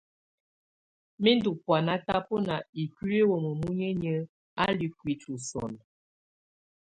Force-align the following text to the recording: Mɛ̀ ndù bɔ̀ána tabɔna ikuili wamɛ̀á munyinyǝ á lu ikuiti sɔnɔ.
Mɛ̀ 1.21 1.33
ndù 1.37 1.51
bɔ̀ána 1.63 1.95
tabɔna 2.05 2.55
ikuili 2.81 3.19
wamɛ̀á 3.29 3.53
munyinyǝ 3.61 4.15
á 4.63 4.65
lu 4.77 4.83
ikuiti 4.87 5.31
sɔnɔ. 5.49 5.81